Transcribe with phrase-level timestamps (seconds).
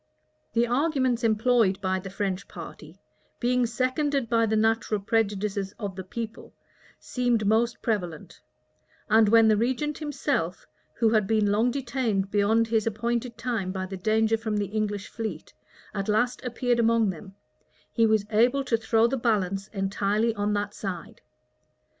[0.01, 0.53] [*]* Buchanan, lib.
[0.53, 0.53] xiv.
[0.55, 2.97] The arguments employed by the French party,
[3.39, 6.53] being seconded by the natural prejudices of the people,
[6.99, 8.41] seemed most prevalent:
[9.11, 13.85] and when the regent himself, who had been long detained beyond his appointed time by
[13.85, 15.53] the danger from the English fleet,
[15.93, 17.35] at last appeared among them,
[17.93, 21.21] he was able to throw the balance entirely on that side.